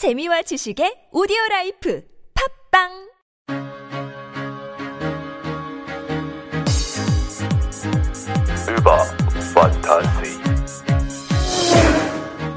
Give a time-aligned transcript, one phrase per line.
[0.00, 2.88] 재미와 지식의 오디오 라이프 팟빵
[8.78, 8.96] 느바
[9.52, 10.40] 판타지.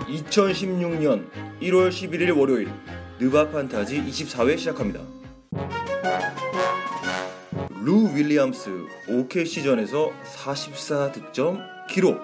[0.07, 1.29] 2016년
[1.59, 2.71] 1월 11일 월요일
[3.19, 5.01] 느바 판타지 24회 시작합니다.
[7.83, 8.69] 루 윌리엄스
[9.09, 12.21] OKC전에서 44득점 기록.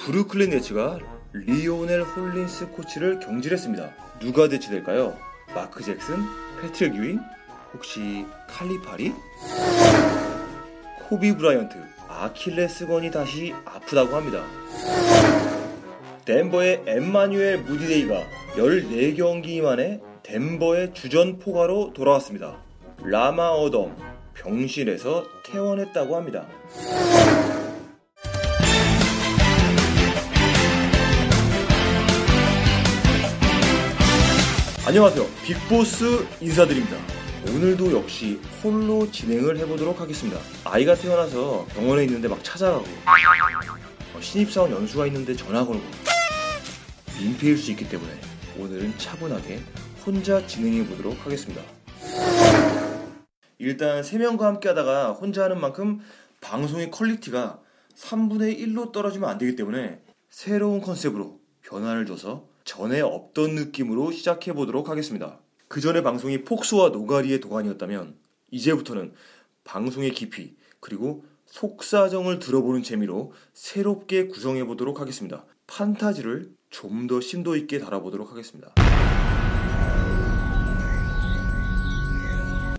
[0.00, 3.90] 브루클린 네츠가 리오넬 홀린스 코치를 경질했습니다.
[4.18, 5.16] 누가 대체될까요?
[5.54, 6.16] 마크 잭슨,
[6.60, 7.20] 패트릭 유잉,
[7.74, 9.12] 혹시 칼리파리?
[11.08, 11.76] 코비 브라이언트,
[12.08, 14.42] 아킬레스건이 다시 아프다고 합니다.
[16.24, 18.22] 덴버의 엠마뉴엘 무디데이가
[18.56, 22.56] 14경기 만에 덴버의 주전 포가로 돌아왔습니다.
[23.02, 23.96] 라마 오덤
[24.34, 26.46] 병실에서 퇴원했다고 합니다.
[34.88, 35.26] 안녕하세요.
[35.44, 36.96] 빅보스 인사드립니다.
[37.46, 40.40] 오늘도 역시 홀로 진행을 해보도록 하겠습니다.
[40.64, 42.86] 아이가 태어나서 병원에 있는데 막 찾아가고
[44.14, 45.82] 어, 신입사원 연수가 있는데 전화 걸고
[47.20, 48.18] 민폐일 수 있기 때문에
[48.58, 49.60] 오늘은 차분하게
[50.06, 51.60] 혼자 진행해 보도록 하겠습니다.
[53.58, 56.00] 일단 3명과 함께 하다가 혼자 하는 만큼
[56.40, 57.60] 방송의 퀄리티가
[57.94, 64.90] 3분의 1로 떨어지면 안 되기 때문에 새로운 컨셉으로 변화를 줘서 전에 없던 느낌으로 시작해 보도록
[64.90, 65.40] 하겠습니다.
[65.68, 68.14] 그 전에 방송이 폭소와 노가리의 도가니였다면
[68.50, 69.14] 이제부터는
[69.64, 75.46] 방송의 깊이 그리고 속사정을 들어보는 재미로 새롭게 구성해 보도록 하겠습니다.
[75.66, 78.74] 판타지를 좀 더 심도 있게 다뤄보도록 하겠습니다.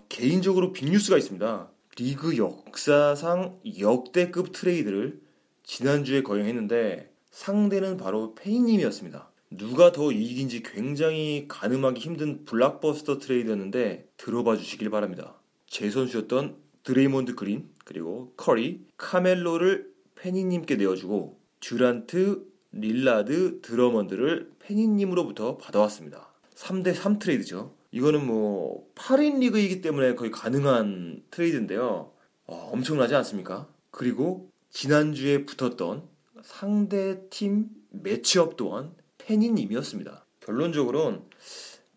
[0.08, 1.68] 개인적으로 빅뉴스가 있습니다.
[1.98, 5.20] 리그 역사상 역대급 트레이드를
[5.64, 9.29] 지난주에 거행했는데 상대는 바로 페니님이었습니다.
[9.52, 15.36] 누가 더 이익인지 굉장히 가늠하기 힘든 블록버스터 트레이드였는데 들어봐 주시길 바랍니다.
[15.68, 26.32] 제 선수였던 드레이몬드 그린 그리고 커리, 카멜로를 페니님께 내어주고 듀란트, 릴라드, 드러먼드를 페니님으로부터 받아왔습니다.
[26.56, 27.76] 3대 3 트레이드죠.
[27.92, 32.12] 이거는 뭐 8인 리그이기 때문에 거의 가능한 트레이드인데요.
[32.46, 33.68] 어, 엄청나지 않습니까?
[33.90, 36.04] 그리고 지난주에 붙었던
[36.44, 38.94] 상대 팀 매치업 또한
[39.30, 40.26] 페니님이었습니다.
[40.40, 41.22] 결론적으로는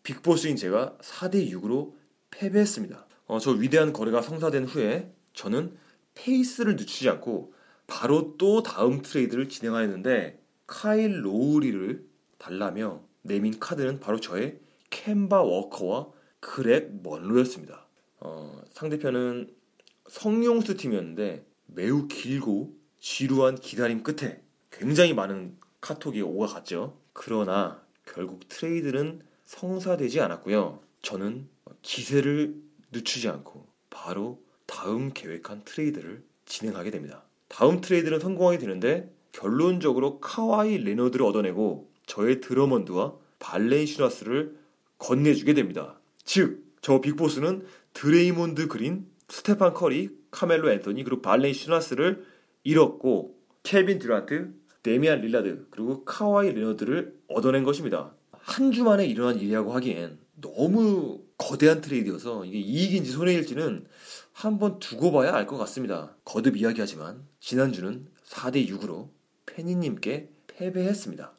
[0.03, 1.94] 빅보스인 제가 4대 6으로
[2.31, 3.06] 패배했습니다.
[3.26, 5.75] 어, 저 위대한 거래가 성사된 후에 저는
[6.15, 7.54] 페이스를 늦추지 않고
[7.87, 12.06] 바로 또 다음 트레이드를 진행하였는데 카일 로우리를
[12.37, 14.59] 달라며 내민 카드는 바로 저의
[14.91, 16.10] 켐바 워커와
[16.41, 17.87] 그렉 먼로였습니다.
[18.21, 19.54] 어, 상대편은
[20.10, 27.01] 성용수 팀이었는데 매우 길고 지루한 기다림 끝에 굉장히 많은 카톡이 오가 갔죠.
[27.12, 30.80] 그러나 결국 트레이드는 성사되지 않았고요.
[31.02, 31.48] 저는
[31.82, 32.54] 기세를
[32.92, 37.22] 늦추지 않고 바로 다음 계획한 트레이드를 진행하게 됩니다.
[37.48, 44.56] 다음 트레이드는 성공하게 되는데 결론적으로 카와이 레너드를 얻어내고 저의 드러먼드와 발렌시나스를
[44.98, 45.98] 건네주게 됩니다.
[46.24, 52.24] 즉, 저 빅보스는 드레이몬드 그린, 스테판 커리, 카멜로 앤토니 그리고 발렌시나스를
[52.64, 58.15] 잃었고 케빈 듀란트, 데미안 릴라드 그리고 카와이 레너드를 얻어낸 것입니다.
[58.32, 63.87] 한 주 만에 일어난 일이라고 하기엔 너무 거대한 트레이드여서 이게 이익인지 손해일지는
[64.32, 66.16] 한번 두고 봐야 알 것 같습니다.
[66.25, 69.09] 거듭 이야기하지만 지난주는 4대 6으로
[69.47, 71.32] 페니님께 패배했습니다.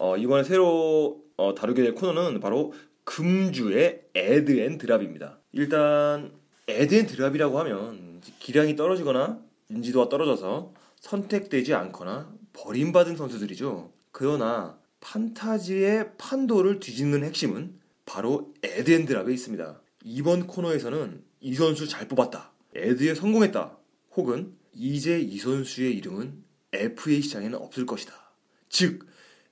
[0.00, 2.72] 어, 이번에 새로 어, 다루게 될 코너는 바로
[3.04, 5.38] 금주의 add and 드랍입니다.
[5.52, 6.32] 일단
[6.66, 9.40] add and drop이라고 하면 기량이 떨어지거나
[9.70, 13.92] 인지도가 떨어져서 선택되지 않거나 버림받은 선수들이죠.
[14.10, 19.80] 그러나 판타지의 판도를 뒤집는 핵심은 바로 add and drop에 있습니다.
[20.04, 22.52] 이번 코너에서는 이 선수 잘 뽑았다.
[22.74, 23.76] add에 성공했다.
[24.16, 26.42] 혹은 이제 이 선수의 이름은
[26.72, 28.12] FA 시장에는 없을 것이다.
[28.68, 29.06] 즉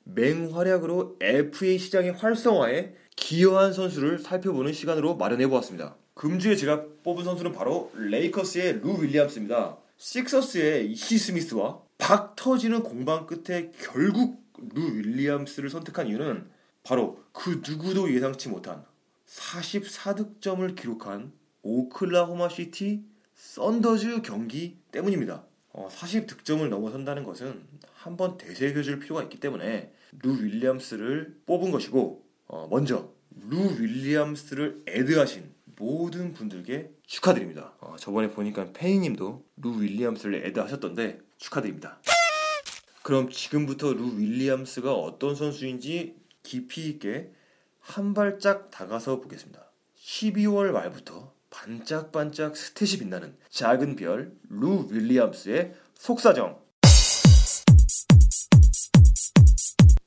[0.05, 5.97] 맹활약으로 FA 시장의 활성화에 기여한 선수를 살펴보는 시간으로 마련해 보았습니다.
[6.15, 9.79] 금주에 제가 뽑은 선수는 바로 레이커스의 루 윌리엄스입니다.
[9.97, 14.45] 식서스의 이시 스미스와 박 터지는 공방 끝에 결국
[14.75, 16.49] 루 윌리엄스를 선택한 이유는
[16.83, 18.85] 바로 그 누구도 예상치 못한
[19.27, 21.33] 44득점을 기록한
[21.63, 23.05] 오클라호마 시티
[23.35, 25.45] 썬더즈 경기 때문입니다.
[25.73, 27.63] 어, 40득점을 넘어선다는 것은
[27.93, 33.13] 한번 되새겨줄 필요가 있기 때문에 루 윌리엄스를 뽑은 것이고 어, 먼저
[33.49, 37.75] 루 윌리엄스를 add하신 모든 분들께 축하드립니다.
[37.81, 42.01] 어, 저번에 보니까 페니님도 루 윌리엄스를 add하셨던데 축하드립니다.
[43.03, 47.31] 그럼 지금부터 루 윌리엄스가 어떤 선수인지 깊이 있게
[47.81, 49.65] 한 발짝 다가서 보겠습니다.
[50.03, 56.59] 12월 말부터 반짝반짝 stat이 빛나는 작은 별 루 윌리엄스의 속사정.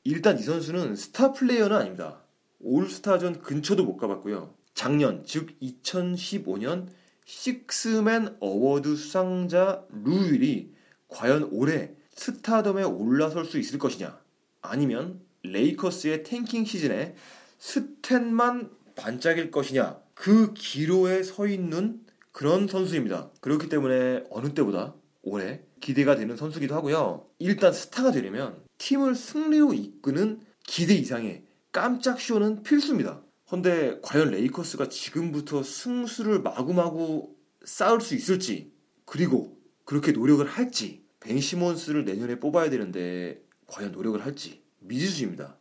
[0.04, 2.22] 일단 이 선수는 스타 플레이어는 아닙니다.
[2.60, 4.54] 올스타전 근처도 못 가봤고요.
[4.80, 6.88] 작년, 즉 2015년
[7.26, 10.70] 식스맨 award 수상자 루윌이
[11.10, 14.18] 과연 올해 스타덤에 올라설 수 있을 것이냐
[14.62, 17.14] 아니면 레이커스의 tanking 시즌에
[17.60, 22.00] 스탯만 반짝일 것이냐 그 기로에 서 있는
[22.32, 23.32] 그런 선수입니다.
[23.42, 27.28] 그렇기 때문에 어느 때보다 올해 기대가 되는 선수기도 하고요.
[27.38, 31.44] 일단 스타가 되려면 팀을 승리로 이끄는 기대 이상의
[31.74, 33.24] 깜짝 쇼는 필수입니다.
[33.52, 37.36] 헌데 과연 레이커스가 지금부터 승수를 마구마구
[37.66, 38.72] 쌓을 수 있을지
[39.06, 45.58] 그리고 그렇게 노력을 할지 벤 시몬스를 내년에 뽑아야 되는데 과연 노력을 할지 미지수입니다.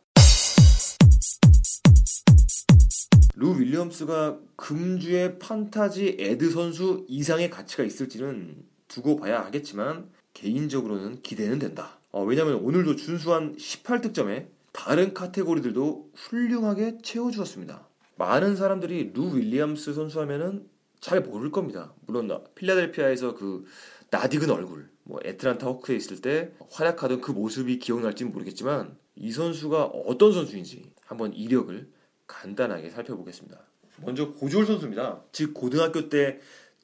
[3.35, 11.99] 루 윌리엄스가 금주의 판타지 add 선수 이상의 가치가 있을지는 두고 봐야 하겠지만 개인적으로는 기대는 된다.
[12.11, 17.87] 어, 왜냐하면 오늘도 준수한 18득점에 다른 카테고리들도 훌륭하게 채워주었습니다.
[18.17, 20.67] 많은 사람들이 루 윌리엄스 선수 하면은
[20.99, 21.93] 잘 모를 겁니다.
[22.05, 23.65] 물론 필라델피아에서 그
[24.11, 30.33] 낯익은 얼굴, 뭐 애틀란타 호크에 있을 때 활약하던 그 모습이 기억날지는 모르겠지만 이 선수가 어떤
[30.33, 31.89] 선수인지 한번 이력을
[32.27, 33.59] 간단하게 살펴보겠습니다.
[34.01, 35.23] 먼저 고졸 선수입니다.
[35.31, 36.39] 즉 고등학교 때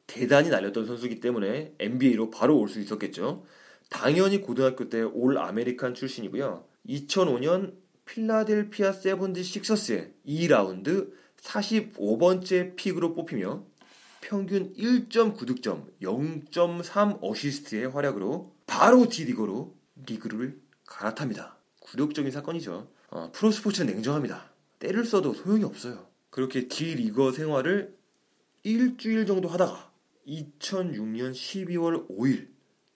[0.08, 3.44] 대단히 날렸던 선수이기 때문에 NBA로 바로 올 수 있었겠죠.
[3.90, 6.66] 당연히 고등학교 때 All American 출신이고요.
[6.88, 11.12] 2005년 필라델피아 세븐티 식서스의 2라운드
[11.42, 13.64] 45번째 픽으로 뽑히며
[14.22, 19.76] 평균 1.9득점, 0.3 어시스트의 활약으로 바로 D리그로
[20.08, 21.58] 리그를 갈아탑니다.
[21.82, 22.90] 굴욕적인 사건이죠.
[23.12, 24.52] 어, 프로스포츠는 냉정합니다.
[24.80, 26.08] 때를 써도 소용이 없어요.
[26.32, 27.96] 그렇게 D리거 생활을
[28.64, 29.92] 일주일 정도 하다가
[30.28, 32.48] 2006년 12월 5일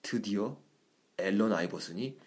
[0.02, 0.58] 드디어
[1.16, 2.18] 앨런 아이버슨이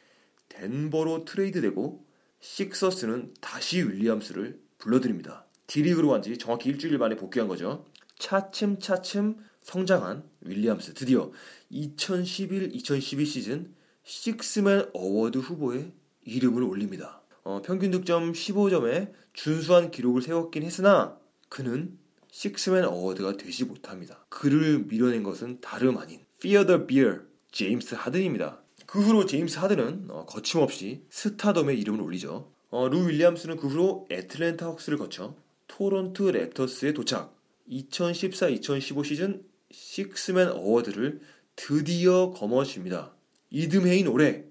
[0.53, 2.05] 덴버로 트레이드되고
[2.39, 5.45] 식서스는 다시 윌리엄스를 불러드립니다.
[5.67, 7.85] D리그로 간 지 정확히 일주일 만에 복귀한 거죠.
[8.19, 11.31] 차츰차츰 성장한 윌리엄스 드디어
[11.71, 13.73] 2011-2012 시즌
[14.03, 15.91] 식스맨 award 후보에
[16.25, 17.21] 이름을 올립니다.
[17.43, 21.17] 어, 평균 득점 15점에 준수한 기록을 세웠긴 했으나
[21.49, 21.97] 그는
[22.31, 24.25] 식스맨 award가 되지 못합니다.
[24.29, 27.21] 그를 밀어낸 것은 다름 아닌 The Beard
[27.51, 28.62] 제임스 하든입니다.
[28.93, 32.51] 그 후로 제임스 하든은 어, 거침없이 스타덤에 이름을 올리죠.
[32.69, 35.35] 어, 루 윌리엄스는 그 후로 애틀랜타 헉스를 거쳐
[35.65, 37.35] 토론토 랩터스에 도착.
[37.71, 41.21] 2014-2015 시즌 식스맨 award를
[41.55, 43.15] 드디어 거머쥡니다.
[43.49, 44.43] 이듬해인 올해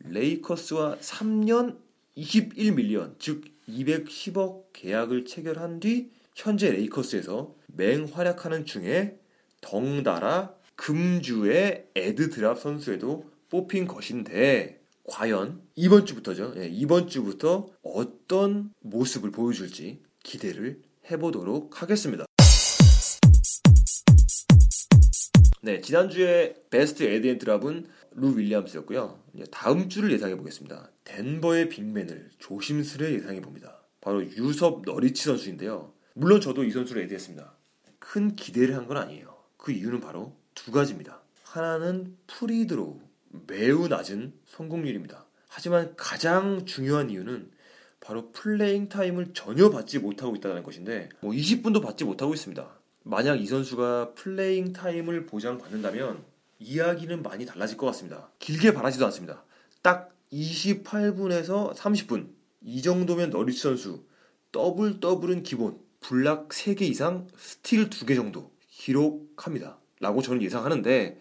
[0.00, 1.78] 레이커스와 3년
[2.16, 9.20] 21 million 즉 210억 계약을 체결한 뒤 현재 레이커스에서 맹활약하는 중에
[9.60, 16.54] 덩달아 금주의 add drop 선수에도 뽑힌 것인데 과연 이번 주부터죠.
[16.58, 22.26] 예, 이번 주부터 어떤 모습을 보여줄지 기대를 해보도록 하겠습니다.
[25.62, 29.22] 네, 지난주에 베스트 add and drop은 루 윌리엄스였고요.
[29.50, 30.90] 다음 주를 예상해 보겠습니다.
[31.04, 33.82] 덴버의 빅맨을 조심스레 예상해 봅니다.
[34.00, 35.92] 바로 유섭 너리치 선수인데요.
[36.14, 37.52] 물론 저도 이 선수를 add했습니다.
[37.98, 39.36] 큰 기대를 한 건 아니에요.
[39.56, 41.22] 그 이유는 바로 두 가지입니다.
[41.42, 43.00] 하나는 free throw,
[43.46, 45.26] 매우 낮은 성공률입니다.
[45.48, 47.50] 하지만 가장 중요한 이유는
[48.00, 52.78] 바로 playing time을 전혀 받지 못하고 있다는 것인데 뭐 20분도 받지 못하고 있습니다.
[53.02, 56.24] 만약 이 선수가 playing time을 보장받는다면
[56.58, 58.30] 이야기는 많이 달라질 것 같습니다.
[58.38, 59.44] 길게 바라지도 않습니다.
[59.82, 62.28] 딱 28분에서 30분
[62.60, 64.04] 이 정도면 너리치 선수
[64.52, 69.78] 더블 더블은 기본 블락 3개 이상 스틸 2개 정도 기록합니다.
[70.00, 71.18] 라고 저는 예상하는데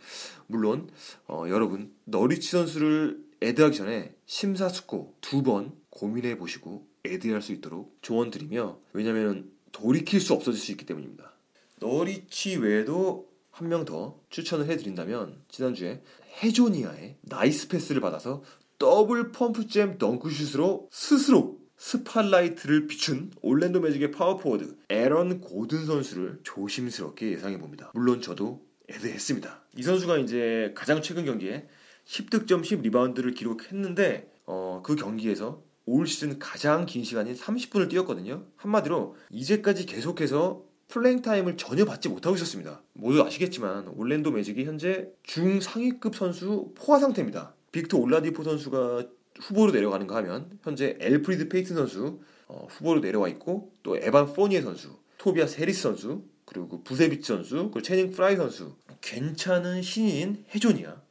[0.47, 0.89] 물론
[1.27, 8.29] 어, 여러분 너리치 선수를 add하기 전에 심사숙고 두 번 고민해 보시고 add할 수 있도록 조언
[8.31, 11.31] 드리며 왜냐하면 돌이킬 수 없어질 수 있기 때문입니다.
[11.79, 16.03] 너리치 외에도 한 명 더 추천을 해드린다면 지난주에
[16.43, 18.43] 해조니아의 nice 패스를 받아서
[18.77, 27.57] double pump jam 덩크슛으로 스스로 spotlight를 비춘 올랜도 매직의 파워포워드 에런 고든 선수를 조심스럽게 예상해
[27.57, 27.91] 봅니다.
[27.95, 29.63] 물론 저도 add했습니다.
[29.77, 31.67] 이 선수가 이제 가장 최근 경기에
[32.05, 38.45] 10득점 10리바운드를 기록했는데 어, 그 경기에서 올 시즌 가장 긴 시간인 30분을 뛰었거든요.
[38.55, 42.81] 한마디로 이제까지 계속해서 playing time을 전혀 받지 못하고 있었습니다.
[42.93, 47.55] 모두 아시겠지만 올랜도 매직이 현재 중상위급 선수 포화 상태입니다.
[47.71, 49.05] 빅토 올라디포 선수가
[49.39, 54.97] 후보로 내려가는가 하면 현재 엘프리드 페이튼 선수 어, 후보로 내려와 있고 또 에반 포니에 선수,
[55.17, 61.01] 토비아스 해리스 선수, 그리고 그 부세비치 선수, 그리고 체닝 프라이 선수 괜찮은 신인 해조니아.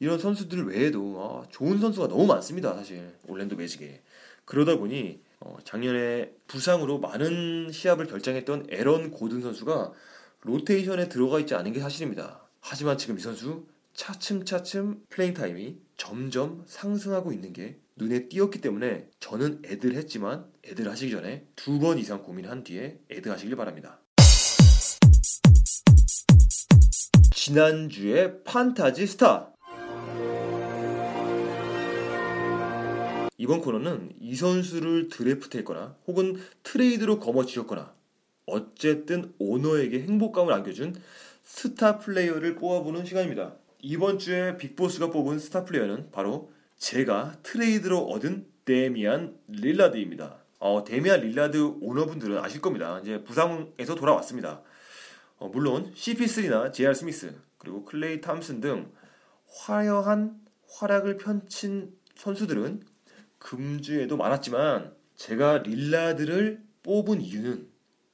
[0.00, 2.74] 이런 선수들 외에도 아, 좋은 선수가 너무 많습니다.
[2.74, 4.02] 사실 올랜도 매직에
[4.46, 9.92] 그러다 보니 어, 작년에 부상으로 많은 시합을 결장했던 에런 고든 선수가
[10.40, 12.46] 로테이션에 들어가 있지 않은 게 사실입니다.
[12.60, 19.62] 하지만 지금 이 선수 차츰차츰 playing time이 점점 상승하고 있는 게 눈에 띄었기 때문에 저는
[19.64, 24.00] add를 했지만 add를 하시기 전에 두 번 이상 고민한 뒤에 add를 하시길 바랍니다.
[27.44, 29.52] 지난주에 판타지 스타
[33.36, 37.92] 이번 코너는 이 선수를 드래프트했거나 혹은 트레이드로 거머쥐었거나
[38.46, 40.96] 어쨌든 오너에게 행복감을 안겨준
[41.42, 43.56] 스타 플레이어를 뽑아보는 시간입니다.
[43.82, 50.38] 이번 주에 빅보스가 뽑은 스타 플레이어는 바로 제가 트레이드로 얻은 데미안 릴라드입니다.
[50.60, 53.00] 어, 데미안 릴라드 오너분들은 아실 겁니다.
[53.02, 54.62] 이제 부상에서 돌아왔습니다.
[55.36, 58.92] 어, 물론 CP3나 JR 스미스 그리고 클레이 탐슨 등
[59.46, 62.82] 화려한 활약을 펼친 선수들은
[63.38, 67.68] 금주에도 많았지만 제가 릴라드를 뽑은 이유는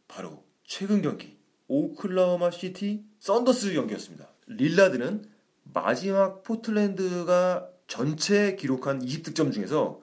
[0.09, 4.29] 바로 최근 경기 오클라호마 시티 썬더스 경기였습니다.
[4.47, 5.25] 릴라드는
[5.63, 10.01] 마지막 포틀랜드가 전체 기록한 20득점 중에서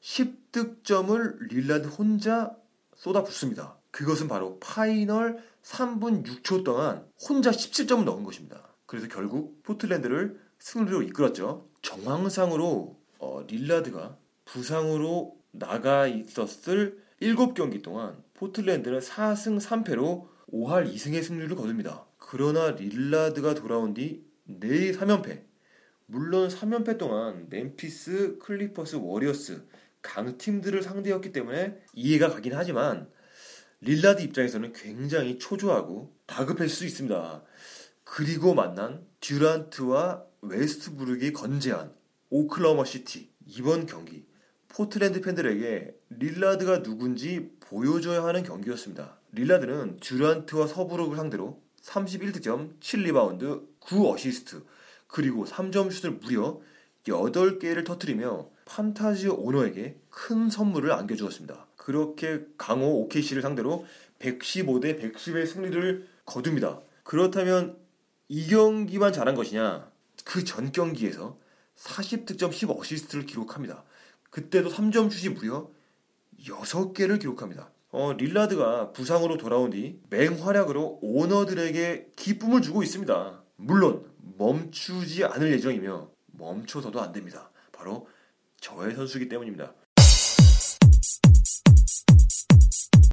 [0.00, 2.56] 10득점을 릴라드 혼자
[2.96, 3.76] 쏟아붓습니다.
[3.90, 8.74] 그것은 바로 final 3분 6초 동안 혼자 17점을 넣은 것입니다.
[8.86, 11.68] 그래서 결국 포틀랜드를 승리로 이끌었죠.
[11.82, 22.06] 정황상으로 어, 릴라드가 부상으로 나가 있었을 7경기 동안 포틀랜드는 4승 3패로 5할 이상의 승리를 거둡니다.
[22.18, 25.42] 그러나 릴라드가 돌아온 뒤 4일 3연패.
[26.06, 29.64] 물론 3연패 동안 멤피스, 클리퍼스, 워리어스
[30.02, 33.08] 강팀들을 상대했기 때문에 이해가 가긴 하지만
[33.82, 37.42] 릴라드 입장에서는 굉장히 초조하고 다급할 수 있습니다.
[38.04, 41.94] 그리고 만난 듀란트와 웨스트브룩이 건재한
[42.28, 44.26] 오클라호마 시티 이번 경기
[44.68, 49.18] 포트랜드 팬들에게 릴라드가 누군지 보여줘야 하는 경기였습니다.
[49.32, 54.62] 릴라드는 듀란트와 웨스트브룩을 상대로 31득점, 7리바운드, 9어시스트,
[55.06, 56.60] 그리고 3점 슛을 무려
[57.04, 61.66] 8개를 터뜨리며 판타지 오너에게 큰 선물을 안겨주었습니다.
[61.80, 63.86] 그렇게 강호 OKC를 상대로
[64.18, 66.82] 115대 110의 승리를 거둡니다.
[67.04, 67.78] 그렇다면
[68.28, 69.90] 이 경기만 잘한 것이냐?
[70.26, 71.38] 그 전 경기에서
[71.76, 73.84] 40득점 10어시스트를 기록합니다.
[74.28, 75.70] 그때도 3점 슛이 무려
[76.44, 77.70] 6개를 기록합니다.
[77.92, 83.42] 어, 릴라드가 부상으로 돌아온 뒤 맹활약으로 오너들에게 기쁨을 주고 있습니다.
[83.56, 84.04] 물론
[84.36, 87.50] 멈추지 않을 예정이며 멈춰서도 안 됩니다.
[87.72, 88.06] 바로
[88.60, 89.72] 저의 선수기 때문입니다.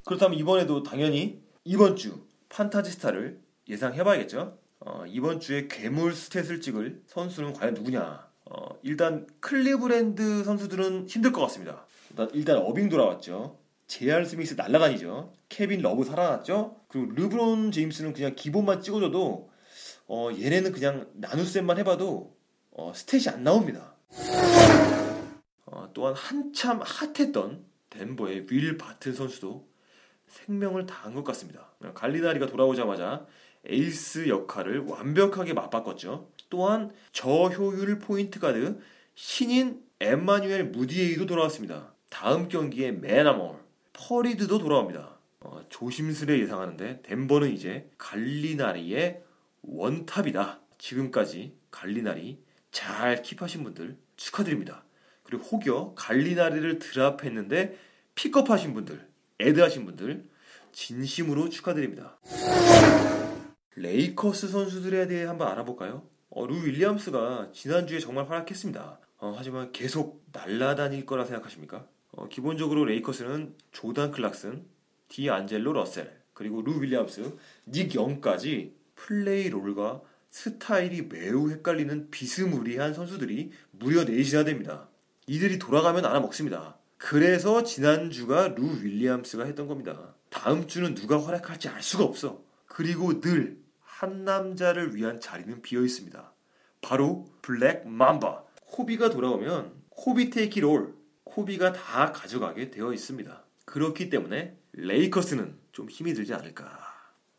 [0.07, 4.57] 그렇다면 이번에도 당연히 이번 주 판타지스타를 예상해봐야겠죠.
[4.79, 8.25] 어, 이번 주에 괴물 stat을 찍을 선수는 과연 누구냐?
[8.45, 11.85] 어, 일단 클리브랜드 선수들은 힘들 것 같습니다.
[12.09, 13.59] 일단, 일단 어빙 돌아왔죠.
[13.87, 15.33] JR 스미스 날라다니죠.
[15.49, 16.77] 케빈 러브 살아났죠.
[16.87, 19.49] 그리고 르브론 제임스는 그냥 기본만 찍어줘도
[20.07, 22.33] 어, 얘네는 그냥 나눗셈만 해봐도
[22.71, 23.97] 어, stat이 안 나옵니다.
[25.65, 29.67] 어, 또한 한참 hot했던 덴버의 윌 바튼 선수도
[30.27, 31.71] 생명을 다한 것 같습니다.
[31.93, 33.25] 갈리나리가 돌아오자마자
[33.65, 36.29] 에이스 역할을 완벽하게 맞바꿨죠.
[36.49, 38.79] 또한 저효율 포인트 가드
[39.15, 41.93] 신인 엠마뉴엘 무디에이도 돌아왔습니다.
[42.09, 43.57] 다음 경기에 Manimal,
[43.93, 45.17] 퍼리드도 돌아옵니다.
[45.39, 49.23] 어, 조심스레 예상하는데 덴버는 이제 갈리나리의
[49.63, 50.61] 원탑이다.
[50.77, 52.39] 지금까지 갈리나리
[52.71, 54.83] 잘 keep하신 분들 축하드립니다.
[55.23, 57.77] 그리고 혹여 갈리나리를 drop했는데
[58.15, 59.06] pick up하신 분들,
[59.39, 60.25] add하신 분들
[60.71, 62.19] 진심으로 축하드립니다.
[63.75, 66.07] 레이커스 선수들에 대해 한번 알아볼까요?
[66.29, 68.99] 어, 루 윌리엄스가 지난주에 정말 활약했습니다.
[69.19, 71.87] 어, 하지만 계속 날라다닐 거라 생각하십니까?
[72.11, 74.65] 어, 기본적으로 레이커스는 조단 클락슨,
[75.09, 84.03] 디안젤로 러셀, 그리고 루 윌리엄스, 닉 영까지 play role과 스타일이 매우 헷갈리는 비스무리한 선수들이 무려
[84.03, 84.89] 넷이나 됩니다.
[85.27, 86.76] 이들이 돌아가면 알아 먹습니다.
[86.97, 90.15] 그래서 지난주가 루 윌리엄스가 했던 겁니다.
[90.29, 92.43] 다음 주는 누가 활약할지 알 수가 없어.
[92.67, 96.31] 그리고 늘 한 남자를 위한 자리는 비어 있습니다.
[96.81, 98.43] 바로 블랙 맘바.
[98.67, 100.95] 코비가 돌아오면 코비 take it all.
[101.23, 103.43] 코비가 다 가져가게 되어 있습니다.
[103.65, 106.79] 그렇기 때문에 레이커스는 좀 힘이 들지 않을까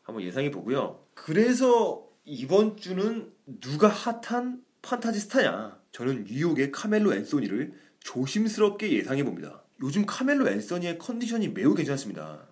[0.03, 1.05] 한번 예상해 보고요.
[1.13, 5.79] 그래서 이번 주는 누가 핫한 판타지 스타냐?
[5.93, 7.73] 저는 뉴욕의 카멜로 앤소니를
[8.09, 9.63] 조심스럽게 예상해 봅니다.
[9.83, 12.47] 요즘 카멜로 앤서니의 컨디션이 매우 괜찮습니다.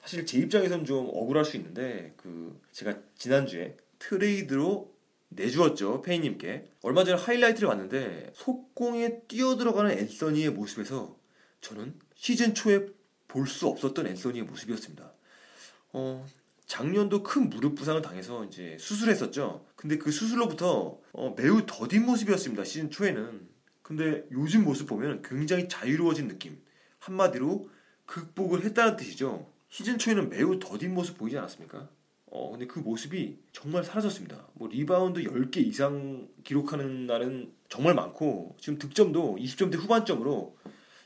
[0.00, 4.92] 사실 제 입장에선 좀 억울할 수 있는데 그 제가 지난주에 트레이드로
[5.28, 11.16] 내주었죠 페이님께 얼마 전에 하이라이트를 봤는데 속공에 뛰어들어가는 앤서니의 모습에서
[11.60, 12.86] 저는 시즌 초에
[13.28, 15.12] 볼 수 없었던 앤서니의 모습이었습니다.
[15.92, 16.26] 어,
[16.66, 19.64] 작년도 큰 무릎 부상을 당해서 이제 수술했었죠.
[19.76, 22.64] 근데 그 수술로부터 어, 매우 더딘 모습이었습니다.
[22.64, 23.49] 시즌 초에는.
[23.90, 26.56] 근데 요즘 모습 보면 굉장히 자유로워진 느낌.
[27.00, 27.68] 한마디로
[28.06, 29.50] 극복을 했다는 뜻이죠.
[29.68, 31.88] 시즌 초에는 매우 더딘 모습 보이지 않았습니까?
[32.26, 34.46] 어, 근데 그 모습이 정말 사라졌습니다.
[34.52, 40.56] 뭐 리바운드 10개 이상 기록하는 날은 정말 많고 지금 득점도 20점대 후반점으로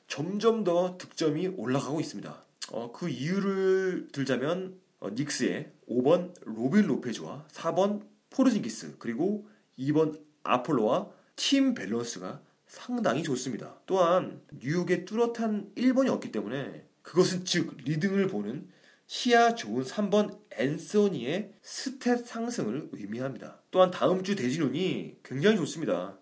[0.06, 2.44] 점점 더 득점이 올라가고 있습니다.
[2.72, 9.48] 어, 그 이유를 들자면 어, 닉스의 5번 로빈 로페즈와 4번 포르징기스 그리고
[9.78, 12.42] 2번 아프랄로와 팀 밸런스가
[12.74, 13.80] 상당히 좋습니다.
[13.86, 18.68] 또한 뉴욕의 뚜렷한 1번이 없기 때문에 그것은 즉 림을 보는
[19.06, 23.62] 시야 좋은 3번 앤서니의 stat 상승을 의미합니다.
[23.70, 26.18] 또한 다음 주 대진운이 굉장히 좋습니다.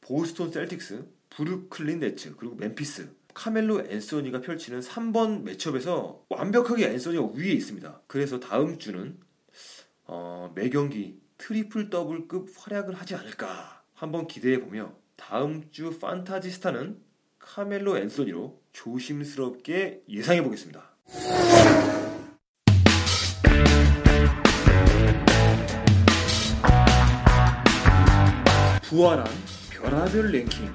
[0.00, 8.02] 보스턴 셀틱스, 브루클린 네츠, 그리고 멤피스, 카멜로 앤서니가 펼치는 3번 matchup에서 완벽하게 앤서니가 위에 있습니다.
[8.06, 9.18] 그래서 다음 주는
[10.04, 16.98] 어, 매 경기 트리플 더블급 활약을 하지 않을까 한번 기대해 보며 다음 주 판타지스타는
[17.38, 20.90] 카멜로 앤서니로 조심스럽게 예상해 보겠습니다.
[28.82, 29.26] 부활한
[29.70, 30.72] 별의별 랭킹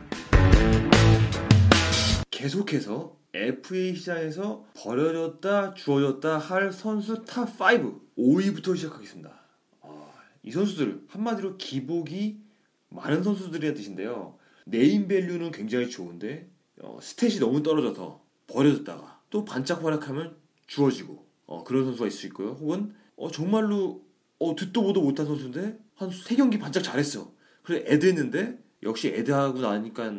[2.29, 9.37] 계속해서 FA 시장에서 버려졌다 주워졌다 할 선수 top 5 5위부터 시작하겠습니다.
[9.81, 12.45] 아, 이 선수들 한마디로 기복이
[12.89, 14.34] 많은 선수들이란 뜻인데요.
[14.65, 16.49] name value는 굉장히 좋은데
[16.81, 20.35] 어, stat이 너무 떨어져서 버려졌다가 또 반짝 활약하면
[20.67, 22.49] 주워지고 어, 그런 선수가 있을 수 있고요.
[22.59, 24.03] 혹은 어, 정말로
[24.39, 27.31] 어, 듣도 보도 못한 선수인데 한 세 경기 반짝 잘했어.
[27.63, 30.13] 그래 애드했는데 역시 애드하고 나니까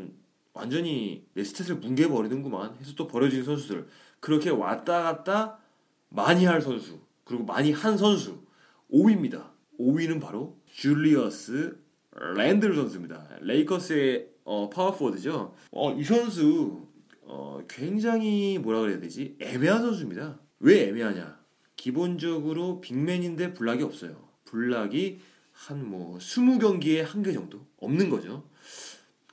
[0.55, 3.89] 완전히 내 스탯을 뭉개버리는구만 해서 또 버려지는 선수들
[4.21, 5.59] 그렇게 왔다 갔다
[6.09, 8.41] 많이 할 선수 그리고 많이 한 선수
[8.91, 11.79] 5위입니다 5위는 바로 줄리어스
[12.37, 16.87] 랜들 선수입니다 레이커스의 어, 파워포워드죠 어, 이 선수
[17.23, 21.39] 어, 굉장히 뭐라 그래야 되지 애매한 선수입니다 왜 애매하냐
[21.77, 25.21] 기본적으로 빅맨인데 블락이 없어요 블락이
[25.53, 28.45] 한 뭐 20경기에 한 개 정도 없는 거죠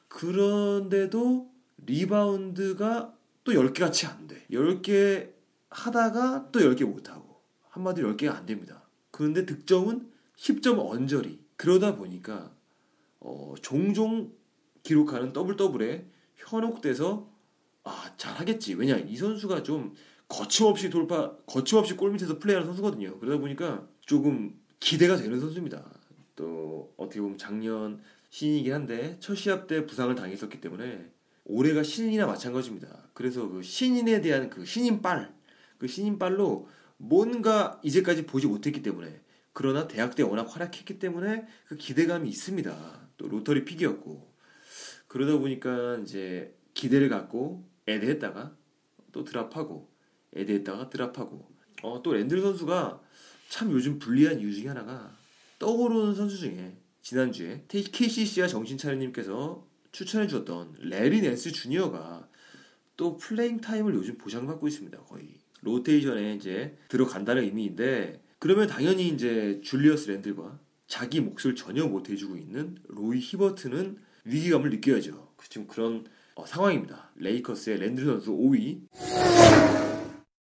[0.08, 1.52] 그런데도
[1.86, 4.46] 리바운드가 또 10개 같이 안 돼.
[4.52, 5.30] 10개
[5.70, 7.42] 하다가 또 10개 못하고.
[7.70, 8.88] 한마디로 10개가 안 됩니다.
[9.12, 11.40] 그런데 득점은 10점 언저리.
[11.58, 12.52] 그러다 보니까,
[13.24, 14.32] 어, 종종
[14.84, 16.06] 기록하는 더블 더블에
[16.36, 17.30] 현혹돼서,
[17.84, 18.76] 아, 잘하겠지.
[18.76, 19.94] 왜냐, 이 선수가 좀
[20.28, 23.20] 거침없이 돌파, 거침없이 골 밑에서 플레이하는 선수거든요.
[23.20, 25.84] 그러다 보니까 조금 기대가 되는 선수입니다.
[26.36, 31.12] 또, 어떻게 보면 작년 신인이긴 한데 첫 시합 때 부상을 당했었기 때문에
[31.46, 33.10] 올해가 신인이나 마찬가지입니다.
[33.14, 35.34] 그래서 그 신인에 대한 그 신인빨,
[35.78, 42.28] 그 신인빨로 뭔가 이제까지 보지 못했기 때문에 그러나 대학 때 워낙 활약했기 때문에 그 기대감이
[42.28, 43.04] 있습니다.
[43.24, 44.34] 또 로터리 픽이었고
[45.08, 48.54] 그러다 보니까 이제 기대를 갖고 애드했다가
[49.14, 49.90] 또 드랍하고
[50.36, 51.48] 애드했다가 드랍하고
[51.84, 53.02] 어, 또 랜들 선수가
[53.48, 55.16] 참 요즘 불리한 이유 중에 하나가
[55.60, 62.28] 떠오르는 선수 중에 지난주에 KCC와 정신차려님께서 추천해 주었던 레리 낸스 주니어가
[62.98, 65.00] 또 playing time을 요즘 보장받고 있습니다.
[65.04, 65.30] 거의
[65.62, 70.60] 로테이션에 이제 들어간다는 의미인데 그러면 당연히 이제 줄리어스 랜들과
[70.94, 75.34] 자기 몫을 전혀 못 해주고 있는 로이 히버트는 위기감을 느껴야죠.
[75.50, 77.10] 지금 그런 어, 상황입니다.
[77.16, 78.80] 레이커스의 랜들 선수 5위,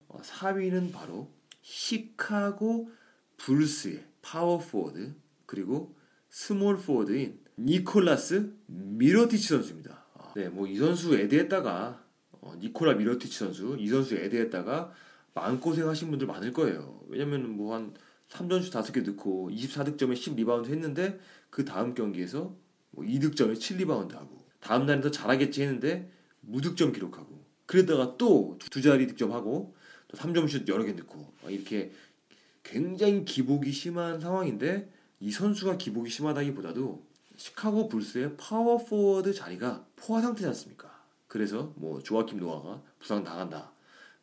[0.09, 2.91] 어, 4위는 바로 시카고
[3.37, 5.15] 불스의 파워포워드
[5.47, 5.95] 그리고
[6.29, 10.05] 스몰 포워드인 니콜라스 미로티치 선수입니다.
[10.13, 12.05] 아, 네, 뭐 이 선수 add했다가
[12.41, 14.91] 어, 니콜라 미로티치 선수 이 선수 add했다가
[15.33, 17.01] 마음고생 하신 분들 많을 거예요.
[17.07, 17.95] 왜냐면 뭐 한
[18.33, 21.19] 3점슛 5개 넣고 24득점에 10리바운드 했는데
[21.49, 22.55] 그 다음 경기에서
[22.91, 29.07] 뭐 2득점에 7리바운드 하고 다음 날은 더 잘하겠지 했는데 무득점 기록하고 그러다가 또 두 자리
[29.07, 29.75] 득점하고
[30.07, 31.91] 또 3점슛 여러 개 넣고 이렇게
[32.63, 37.03] 굉장히 기복이 심한 상황인데 이 선수가 기복이 심하다기보다도
[37.35, 41.03] 시카고 불스의 파워 포워드 자리가 포화 상태지 않습니까?
[41.27, 43.71] 그래서 뭐 조아킴 노아가 부상 당한다.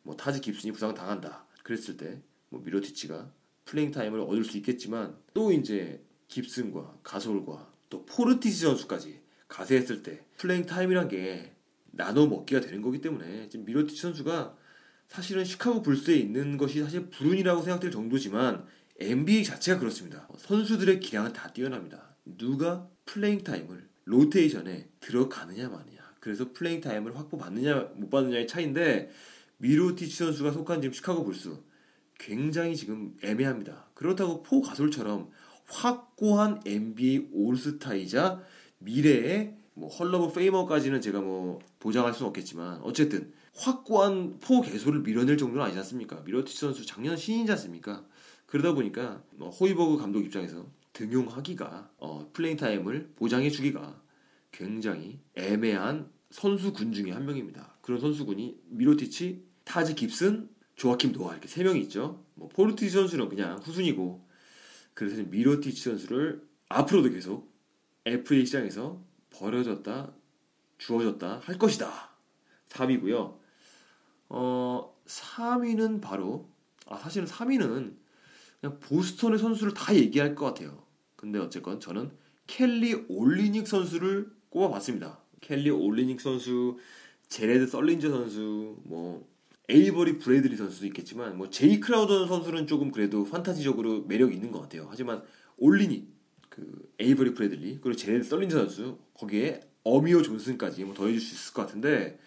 [0.03, 1.45] 뭐 타지 깁슨이 부상 당한다.
[1.63, 3.29] 그랬을 때뭐 미로티치가
[3.65, 10.65] playing time을 얻을 수 있겠지만 또 이제 깁슨과 가솔과 또 포르티스 선수까지 가세했을 때 playing
[10.65, 11.53] time이란 게
[11.91, 14.55] 나눠 먹기가 되는 거기 때문에 지금 미로티치 선수가
[15.07, 18.65] 사실은 시카고 불스에 있는 것이 사실 불운이라고 생각될 정도지만
[18.99, 20.27] NBA 자체가 그렇습니다.
[20.37, 22.15] 선수들의 기량은 다 뛰어납니다.
[22.23, 25.99] 누가 playing time을 로테이션에 들어가느냐 마느냐.
[26.19, 29.11] 그래서 playing time을 확보받느냐 못 받느냐의 차이인데
[29.57, 31.57] 미로티치 선수가 속한 지금 시카고 불스
[32.21, 33.87] 굉장히 지금 애매합니다.
[33.95, 35.31] 그렇다고 파우 가솔처럼
[35.65, 38.43] 확고한 NBA 올스타이자
[38.77, 45.37] 미래의 뭐 Hall of Famer까지는 제가 뭐 보장할 수는 없겠지만 어쨌든 확고한 파우 가솔을 밀어낼
[45.37, 46.21] 정도는 아니지 않습니까?
[46.21, 48.05] 미로티치 선수 작년 신인지 않습니까?
[48.45, 53.99] 그러다 보니까 뭐 호이버그 감독 입장에서 등용하기가 어, playing time을 보장해 주기가
[54.51, 57.77] 굉장히 애매한 선수군 중에 한 명입니다.
[57.81, 60.49] 그런 선수군이 미로티치, 타지 깁슨,
[60.81, 62.25] 조아킴 노아 이렇게 세 명이 있죠.
[62.33, 64.27] 뭐 포르티치 선수는 그냥 후순이고
[64.95, 67.53] 그래서 미로티치 선수를 앞으로도 계속
[68.05, 70.11] FA 시장에서 버려졌다,
[70.79, 72.09] 주어졌다 할 것이다.
[72.69, 73.37] 3위고요.
[74.29, 76.49] 어, 3위는 바로
[76.87, 77.93] 아 사실은 3위는
[78.59, 80.83] 그냥 보스턴의 선수를 다 얘기할 것 같아요.
[81.15, 82.09] 근데 어쨌건 저는
[82.47, 85.19] 켈리 올리닉 선수를 꼽아봤습니다.
[85.41, 86.79] 켈리 올리닉 선수,
[87.29, 89.30] 제레드 썰린저 선수, 뭐
[89.71, 94.87] 에이버리 브레이드리 선수도 있겠지만 뭐 제이 크라우더 선수는 조금 그래도 판타지적으로 매력이 있는 것 같아요.
[94.89, 95.23] 하지만
[95.57, 96.07] 올리닉,
[96.49, 101.65] 그 에이버리 브레이드리 그리고 제레드 썰린저 선수 거기에 아미르 존슨까지 뭐 더해줄 수 있을 것
[101.65, 102.19] 같은데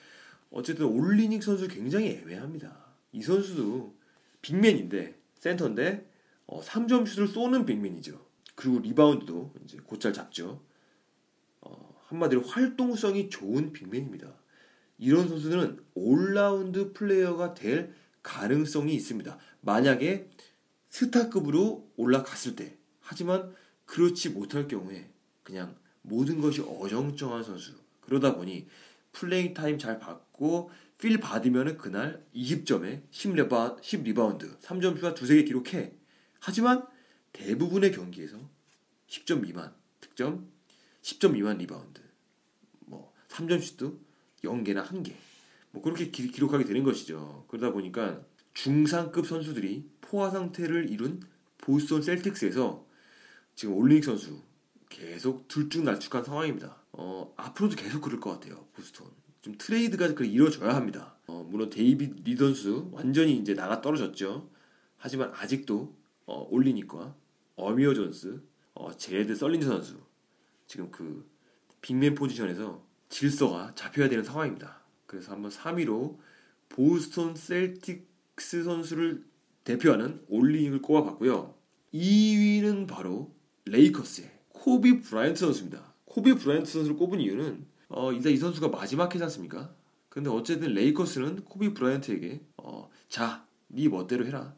[0.50, 2.74] 어쨌든 올리닉 선수 굉장히 애매합니다.
[3.12, 3.94] 이 선수도
[4.40, 6.08] big man인데 센터인데
[6.46, 8.24] 어, 3점 슛을 쏘는 big man이죠.
[8.54, 10.62] 그리고 리바운드도 이제 곧잘 잡죠.
[11.60, 14.32] 어, 한마디로 활동성이 좋은 big man입니다.
[14.98, 19.38] 이런 선수들은 올라운드 플레이어가 될 가능성이 있습니다.
[19.60, 20.30] 만약에
[20.88, 22.76] 스타급으로 올라갔을 때.
[23.00, 23.54] 하지만
[23.84, 25.10] 그렇지 못할 경우에
[25.42, 27.72] 그냥 모든 것이 어정쩡한 선수.
[28.00, 28.68] 그러다 보니
[29.12, 35.92] playing time 잘 받고 필 받으면은 그날 20점에 10리바, 10리바운드, 3점 슛 두세 개 기록해.
[36.40, 36.86] 하지만
[37.32, 38.38] 대부분의 경기에서
[39.08, 40.48] 10점 미만 득점,
[41.02, 42.00] 10점 미만 리바운드,
[42.86, 43.98] 뭐 3점 슛도
[44.44, 45.12] 0개나 1개.
[45.70, 47.44] 뭐 그렇게 기, 기록하게 되는 것이죠.
[47.48, 48.20] 그러다 보니까
[48.54, 51.20] 중상급 선수들이 포화 상태를 이룬
[51.58, 52.86] 보스턴 셀틱스에서
[53.54, 54.40] 지금 올리닉 선수
[54.88, 56.76] 계속 들쭉날쭉한 상황입니다.
[56.92, 58.66] 어, 앞으로도 계속 그럴 것 같아요.
[58.74, 59.08] 보스턴.
[59.42, 61.16] 좀 트레이드가 그 이루어져야 합니다.
[61.26, 64.48] 어, 물론 데이빗 리는 완전히 이제 나가 떨어졌죠.
[64.96, 65.94] 하지만 아직도
[66.26, 67.14] 어, 올리닉과
[67.56, 68.40] 아미어 존슨,
[68.74, 70.00] 어, 제레드 썰린저 선수
[70.66, 71.28] 지금 그
[71.82, 74.80] big man 포지션에서 질서가 잡혀야 되는 상황입니다.
[75.06, 76.16] 그래서 한번 3위로
[76.68, 79.24] 보스턴 셀틱스 선수를
[79.62, 81.54] 대표하는 올리닉을 꼽아봤고요.
[81.94, 83.32] 2위는 바로
[83.66, 85.94] 레이커스의 코비 브라이언트 선수입니다.
[86.06, 89.72] 코비 브라이언트 선수를 꼽은 이유는 어, 일단 이 선수가 마지막 해지 않습니까?
[90.08, 94.56] 근데 어쨌든 레이커스는 코비 브라이언트에게 어, 자, 네 멋대로 해라.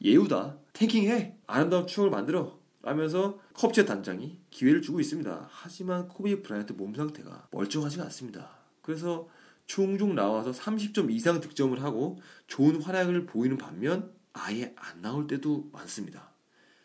[0.00, 0.58] 예우다.
[0.74, 1.38] tanking해.
[1.48, 2.56] 아름다운 추억을 만들어.
[2.86, 5.48] 라면서 컵책 단장이 기회를 주고 있습니다.
[5.50, 8.48] 하지만 코비 브라이언트 몸 상태가 멀쩡하지가 않습니다.
[8.80, 9.28] 그래서
[9.66, 16.30] 종종 나와서 30점 이상 득점을 하고 좋은 활약을 보이는 반면 아예 안 나올 때도 많습니다.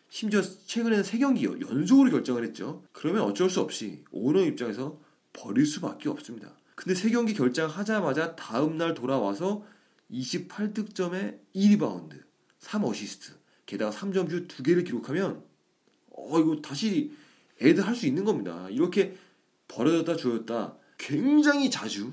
[0.08, 2.82] 심지어 최근에는 3경기 연속으로 결장을 했죠.
[2.90, 4.98] 그러면 어쩔 수 없이 오너 입장에서
[5.32, 6.56] 버릴 수밖에 없습니다.
[6.74, 9.64] 근데 3경기 결장하자마자 다음날 돌아와서
[10.10, 12.20] 28득점에 2리바운드,
[12.60, 13.34] 3어시스트,
[13.66, 15.51] 게다가 3점슛 2개를 기록하면
[16.14, 17.12] 어 이거 다시
[17.60, 18.68] add를 할 수 있는 겁니다.
[18.70, 19.16] 이렇게
[19.68, 22.12] 버려졌다 주웠다 굉장히 자주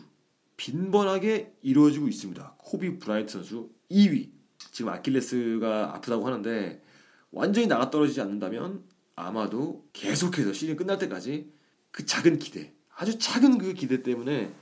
[0.58, 2.56] 빈번하게 이루어지고 있습니다.
[2.58, 4.30] 코비 브라이언트 선수 2위.
[4.72, 6.82] 지금 아킬레스가 아프다고 하는데
[7.32, 8.84] 완전히 나가 떨어지지 않는다면
[9.16, 11.52] 아마도 계속해서 시즌 끝날 때까지
[11.92, 14.54] 그 작은 기대, 아주 작은 그 기대 때문에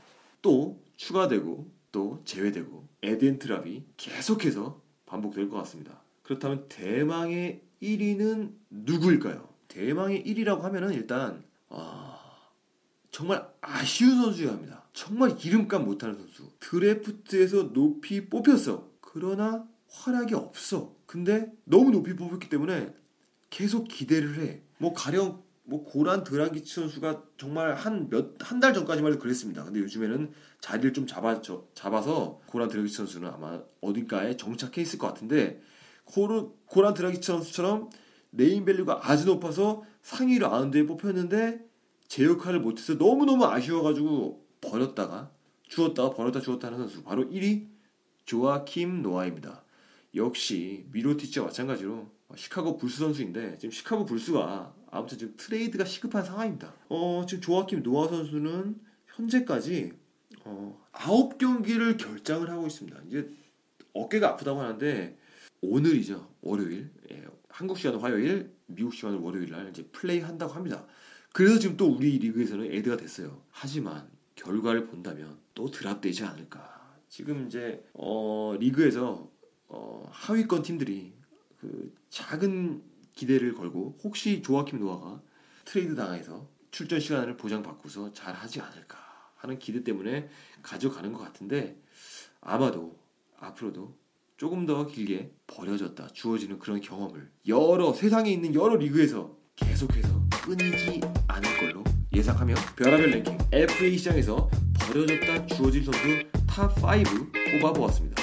[0.41, 6.02] 또 추가되고 또 제외되고 에덴 트랍이 계속해서 반복될 것 같습니다.
[6.23, 9.47] 그렇다면 대망의 1위는 누구일까요?
[9.67, 12.19] 대망의 1위라고 하면은 일단 아,
[13.11, 14.83] 정말 아쉬운 선수여야 합니다.
[14.93, 16.49] 정말 이름값 못하는 선수.
[16.59, 18.89] 드래프트에서 높이 뽑혔어.
[19.01, 20.95] 그러나 활약이 없어.
[21.05, 22.93] 근데 너무 높이 뽑혔기 때문에
[23.49, 24.61] 계속 기대를 해.
[24.77, 29.63] 뭐 가령 뭐 고란 드라기치 선수가 정말 한 몇 한 달 전까지만 해도 그랬습니다.
[29.65, 31.41] 근데 요즘에는 자리를 좀 잡아
[31.73, 35.61] 잡아서 고란 드라기치 선수는 아마 어딘가에 정착해 있을 것 같은데
[36.07, 37.89] 고르, 고란 드라기치 선수처럼
[38.31, 41.65] 네임밸류가 아주 높아서 상위 round에 뽑혔는데
[42.07, 45.31] 제 역할을 못해서 너무너무 아쉬워가지고 버렸다가
[45.63, 47.67] 주웠다가 버렸다 주웠다 하는 선수 바로 1위
[48.25, 49.63] 조아킴 노아입니다.
[50.15, 56.73] 역시 미로티치와 마찬가지로 시카고 불스 선수인데 지금 시카고 불스가 아무튼 지금 트레이드가 시급한 상황입니다.
[56.89, 59.93] 어, 지금 조아킴 노아 선수는 현재까지
[60.43, 62.97] 어, 9경기를 결장을 하고 있습니다.
[63.07, 63.29] 이제
[63.93, 65.17] 어깨가 아프다고 하는데
[65.61, 66.33] 오늘이죠.
[66.41, 66.91] 월요일.
[67.11, 70.85] 예, 한국 시간 화요일, 미국 시간 월요일 날 이제 플레이 한다고 합니다.
[71.33, 73.41] 그래서 지금 또 우리 리그에서는 에드가 됐어요.
[73.49, 76.77] 하지만 결과를 본다면 또 드랍되지 않을까.
[77.09, 79.31] 지금 이제 어, 리그에서
[79.67, 81.13] 어, 하위권 팀들이
[81.59, 85.21] 그 작은 기대를 걸고 혹시 조아킴 노아가
[85.65, 88.97] 트레이드 당해서 출전 시간을 보장받고서 잘 하지 않을까
[89.35, 90.29] 하는 기대 때문에
[90.61, 91.81] 가져가는 것 같은데
[92.41, 92.97] 아마도
[93.39, 93.97] 앞으로도
[94.38, 101.58] 조금 더 길게 버려졌다 주어지는 그런 경험을 여러 세상에 있는 여러 리그에서 계속해서 끊이지 않을
[101.58, 104.47] 걸로 예상하며 별하별 랭킹 FA 시장에서
[104.80, 106.00] 버려졌다 주워질 선수
[106.45, 108.21] top 5 뽑아보았습니다.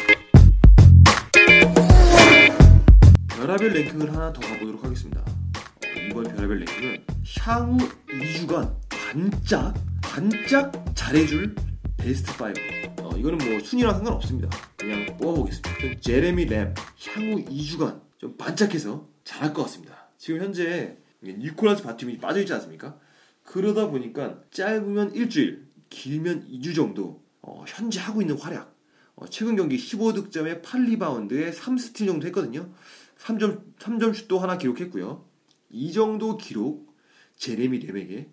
[3.31, 5.21] 별하별 랭킹을 하나 더 가보도록 하겠습니다.
[5.21, 7.05] 어, 이번 별하별 랭킹은
[7.41, 11.57] 향후 2주간 반짝 반짝 잘해줄
[11.97, 12.84] 베스트 5.
[13.15, 14.51] 어, 이거는 뭐 순위랑 상관없습니다.
[14.77, 15.71] 그냥 뽑아보겠습니다.
[15.79, 16.75] 그 제레미 램
[17.07, 20.09] 향후 2주간 좀 반짝해서 잘할 것 같습니다.
[20.19, 22.99] 지금 현재 니콜라스 바툼이 빠져있지 않습니까?
[23.45, 28.75] 그러다 보니까 짧으면 일주일, 길면 2주 정도 어, 현재 하고 있는 활약.
[29.15, 32.73] 어, 최근 경기 15득점에 8리바운드에 3스틸 정도 했거든요.
[33.19, 35.25] 3점 3점 슛도 하나 기록했고요.
[35.71, 36.93] 이 정도 기록
[37.37, 38.29] 제레미 램에게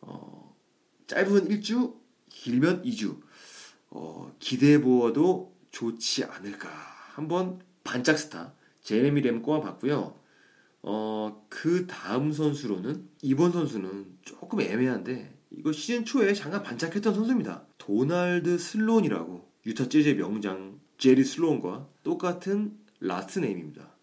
[0.00, 0.56] 어,
[1.06, 1.94] 짧으면 1주,
[2.30, 3.23] 길면 2주
[3.94, 6.68] 어, 기대해 보아도 좋지 않을까.
[7.14, 8.52] 한번 반짝 스타
[8.82, 10.18] 제레미 램 꼽아봤고요.
[10.82, 17.66] 어, 그 다음 선수로는 이번 선수는 조금 애매한데 이거 시즌 초에 잠깐 반짝했던 선수입니다.
[17.78, 23.96] 도날드 슬론이라고 유타 재즈의 명장 제리 슬론과 똑같은 last name입니다.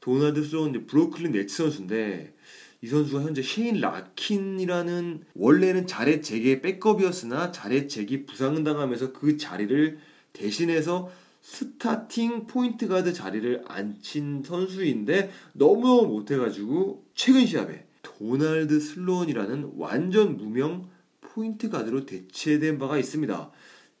[0.00, 2.33] 도날드 슬론은 브로클린 네츠 선수인데
[2.84, 9.96] 이 선수가 현재 셰인 라킨이라는 원래는 자렛 잭의 백업이었으나 자렛 잭이 부상을 당하면서 그 자리를
[10.34, 20.90] 대신해서 starting point guard 자리를 앉힌 선수인데 너무 못해가지고 최근 시합에 도날드 슬론이라는 완전 무명
[21.22, 23.50] point guard로 대체된 바가 있습니다.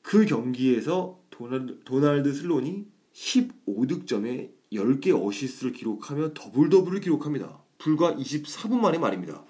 [0.02, 7.63] 그 경기에서 도날드, 도날드 슬론이 15득점에 10개 어시스트를 기록하며 double double을 기록합니다.
[7.84, 9.44] 불과 24분 만에 말입니다.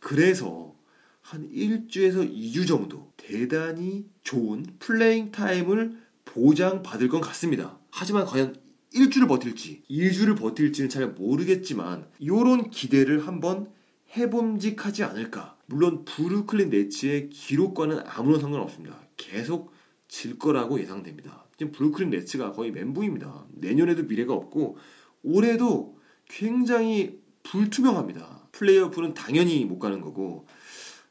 [0.00, 0.74] 그래서
[1.22, 7.78] 한 1주에서 2주 정도 대단히 좋은 playing time을 보장받을 것 같습니다.
[7.90, 8.54] 하지만 과연
[8.94, 13.70] 1주를 버틸지 2주를 버틸지는 잘 모르겠지만 이런 기대를 한번
[14.14, 15.56] 해봄직하지 않을까.
[15.64, 19.00] 물론 브루클린 네츠의 기록과는 아무런 상관없습니다.
[19.16, 19.72] 계속
[20.06, 21.46] 질 거라고 예상됩니다.
[21.56, 23.46] 지금 브루클린 네츠가 거의 멘붕입니다.
[23.52, 24.76] 내년에도 미래가 없고
[25.22, 28.48] 올해도 굉장히 불투명합니다.
[28.52, 30.46] 플레이오프는 당연히 못 가는 거고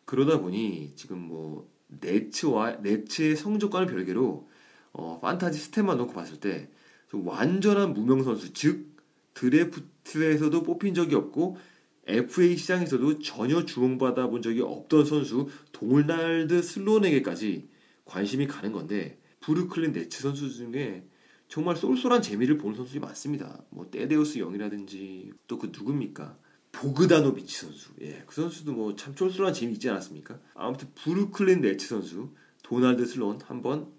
[0.05, 4.47] 그러다 보니 지금 뭐 네츠와 네츠의 성적과는 별개로
[4.91, 6.69] 어, fantasy stat만 놓고 봤을 때
[7.11, 8.89] 완전한 무명 선수 즉
[9.33, 11.57] 드래프트에서도 뽑힌 적이 없고
[12.05, 17.67] FA 시장에서도 전혀 주목받아 본 적이 없던 선수 도날드 슬론에게까지
[18.05, 21.03] 관심이 가는 건데 브루클린 네츠 선수 중에
[21.49, 23.61] 정말 쏠쏠한 재미를 보는 선수들이 많습니다.
[23.71, 26.37] 뭐 떼데우스 영이라든지 또 그 누굽니까?
[26.71, 27.89] 보그다노비치 선수.
[28.01, 30.39] 예, 그 선수도 뭐 참 쏠쏠한 재미 있지 않았습니까?
[30.53, 32.29] 아무튼 브루클린 네츠 선수
[32.63, 33.91] 도날드 슬론 한 번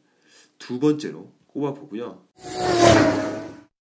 [0.59, 2.23] 두 번째로 꼽아보고요.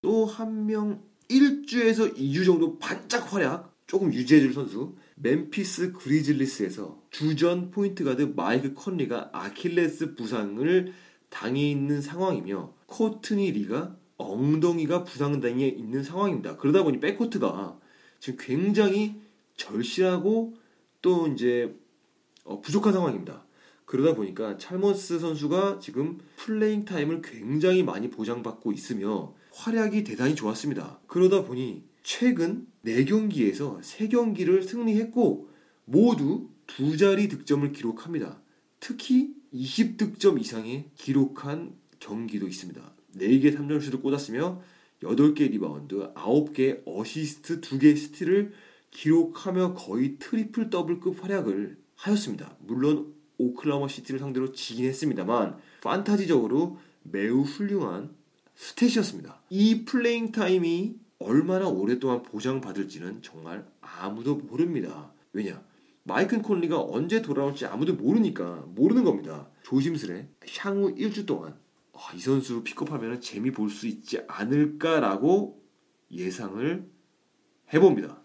[0.01, 8.03] 또 한 명 1주에서 2주 정도 반짝 활약 조금 유지해줄 선수 멤피스 그리즐리스에서 주전 point
[8.03, 10.93] guard 마이크 컨리가 아킬레스 부상을
[11.29, 16.57] 당해 있는 상황이며 코트니 리가 엉덩이가 부상당해 있는 상황입니다.
[16.57, 17.79] 그러다 보니 백코트가
[18.19, 19.21] 지금 굉장히
[19.55, 20.55] 절실하고
[21.01, 21.73] 또 이제
[22.43, 23.45] 어, 부족한 상황입니다.
[23.85, 30.99] 그러다 보니까 찰머스 선수가 지금 playing time을 굉장히 많이 보장받고 있으며 활약이 대단히 좋았습니다.
[31.07, 35.49] 그러다 보니 최근 4경기에서 3경기를 승리했고
[35.85, 38.41] 모두 두 자리 득점을 기록합니다.
[38.79, 42.81] 특히 20득점 이상의 기록한 경기도 있습니다.
[43.17, 44.61] 4개 3점슛을 꽂았으며
[45.01, 48.53] 8개 리바운드, 9개 어시스트, 2개 스틸을
[48.91, 52.57] 기록하며 거의 트리플 더블급 활약을 하였습니다.
[52.59, 58.13] 물론 오클라호마 시티를 상대로 지긴 했습니다만 판타지적으로 매우 훌륭한
[58.55, 59.37] 스탯이었습니다.
[59.49, 65.13] 이 playing time이 얼마나 오랫동안 보장받을지는 정말 아무도 모릅니다.
[65.33, 65.63] 왜냐?
[66.03, 69.49] 마이클 콘리가 언제 돌아올지 아무도 모르니까 모르는 겁니다.
[69.63, 71.55] 조심스레 향후 1주 동안
[72.01, 75.61] 아, 이 선수 픽업하면 재미 볼 수 있지 않을까라고
[76.11, 76.89] 예상을
[77.73, 78.23] 해봅니다.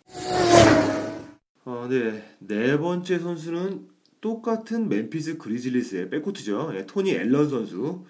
[1.64, 2.36] 어, 네.
[2.38, 3.88] 네 번째 선수는
[4.20, 6.72] 똑같은 멤피스 그리즐리스의 백코트죠.
[6.76, 8.04] 예, 토니 앨런 선수.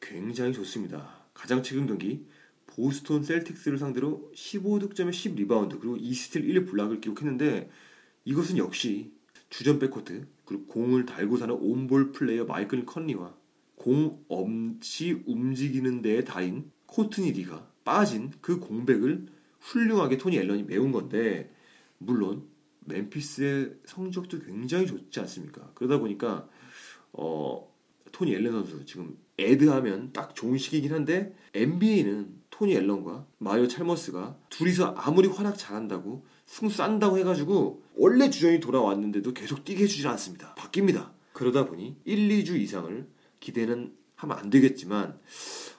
[0.00, 1.24] 굉장히 좋습니다.
[1.32, 2.26] 가장 최근 경기
[2.66, 7.70] 보스톤 셀틱스를 상대로 15득점에 10리바운드 그리고 2스틸 1블락을 기록했는데
[8.24, 9.12] 이것은 역시
[9.48, 13.34] 주전 백코트 그리고 공을 달고 사는 on-ball 플레이어 마이클 콘리와
[13.84, 19.26] 공 없이 움직이는 데에 달인 코트니 리가 빠진 그 공백을
[19.60, 21.54] 훌륭하게 토니 앨런이 메운 건데
[21.98, 22.48] 물론
[22.86, 25.70] 멤피스의 성적도 굉장히 좋지 않습니까?
[25.74, 26.48] 그러다 보니까
[27.12, 27.70] 어,
[28.10, 34.94] 토니 앨런 선수 지금 애드하면 딱 좋은 시기긴 한데 NBA는 토니 앨런과 마이오 찰머스가 둘이서
[34.96, 40.54] 아무리 활약 잘한다고 승 싼다고 해가지고 원래 주전이 돌아왔는데도 계속 뛰게 해주질 않습니다.
[40.54, 41.12] 바뀝니다.
[41.34, 43.12] 그러다 보니 1, 2주 이상을
[43.44, 45.20] 기대는 하면 안 되겠지만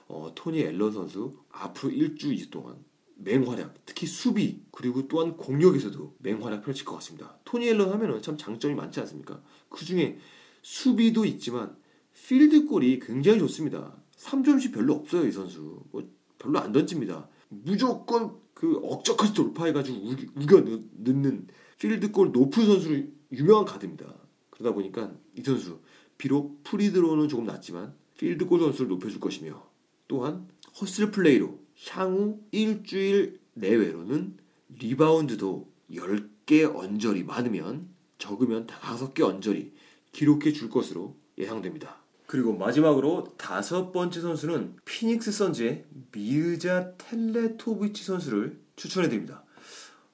[0.08, 2.76] 어, 토니 앨런 선수 앞으로 1주 2주 동안
[3.16, 7.38] 맹활약, 특히 수비 그리고 또한 공격에서도 맹활약 펼칠 것 같습니다.
[7.44, 9.42] 토니 앨런 하면은 참 장점이 많지 않습니까?
[9.68, 10.18] 그 중에
[10.62, 11.76] 수비도 있지만
[12.12, 13.96] 필드골이 굉장히 좋습니다.
[14.16, 15.82] 3점씩 별로 없어요 이 선수.
[15.90, 17.28] 뭐 별로 안 던집니다.
[17.48, 19.98] 무조건 그 억적까지 돌파해가지고
[20.36, 21.48] 우겨 넣는
[21.78, 23.02] 필드골 높은 선수로
[23.32, 24.14] 유명한 가드입니다.
[24.50, 25.80] 그러다 보니까 이 선수
[26.18, 29.62] 비록 free throw는 조금 낮지만 필드골 수치를 높여줄 것이며
[30.08, 30.48] 또한
[30.80, 31.58] hustle play로
[31.88, 34.36] 향후 일주일 내외로는
[34.78, 39.72] 리바운드도 10개 언저리 많으면 적으면 5개 언저리
[40.12, 41.96] 기록해 줄 것으로 예상됩니다.
[42.26, 49.44] 그리고 마지막으로 다섯 번째 선수는 피닉스 선즈의 미르자 텔레토비치 선수를 추천해 드립니다.